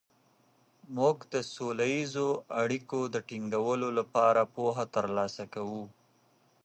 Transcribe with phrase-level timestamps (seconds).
[0.97, 2.29] موږ د سوله ییزو
[2.61, 5.83] اړیکو د ټینګولو لپاره پوهه ترلاسه کوو.